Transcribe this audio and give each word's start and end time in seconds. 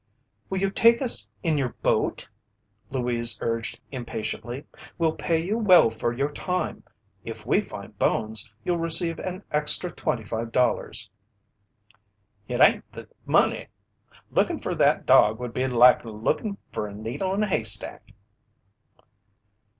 "Will 0.49 0.57
you 0.57 0.71
take 0.71 0.99
us 0.99 1.29
in 1.43 1.59
your 1.59 1.73
boat?" 1.83 2.27
Louise 2.89 3.37
urged 3.39 3.79
impatiently. 3.91 4.65
"We'll 4.97 5.11
pay 5.15 5.37
you 5.37 5.59
well 5.59 5.91
for 5.91 6.11
your 6.11 6.31
time. 6.31 6.83
If 7.23 7.45
we 7.45 7.61
find 7.61 7.99
Bones, 7.99 8.51
you'll 8.65 8.79
receive 8.79 9.19
an 9.19 9.43
extra 9.51 9.91
twenty 9.91 10.23
five 10.23 10.51
dollars." 10.51 11.11
"It 12.47 12.59
hain't 12.59 12.91
the 12.93 13.09
money. 13.27 13.67
Lookin' 14.31 14.57
fer 14.57 14.73
that 14.73 15.05
dog 15.05 15.37
would 15.39 15.53
be 15.53 15.67
like 15.67 16.03
lookin' 16.03 16.57
fer 16.73 16.87
a 16.87 16.95
needle 16.95 17.35
in 17.35 17.43
a 17.43 17.47
haystack." 17.47 18.15